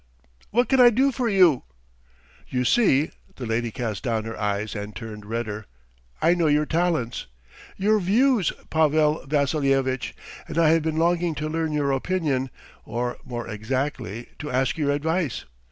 [0.01, 1.61] er er er What can I do for you?"
[2.47, 3.11] "You see...
[3.35, 5.67] (the lady cast down her eyes and turned redder)
[6.23, 7.27] I know your talents...
[7.77, 10.15] your views, Pavel Vassilyevitch,
[10.47, 12.49] and I have been longing to learn your opinion,
[12.83, 14.29] or more exactly...
[14.39, 15.45] to ask your advice.